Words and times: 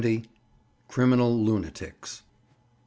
CRIMINAL 0.87 1.43
LUNATICS. 1.45 2.23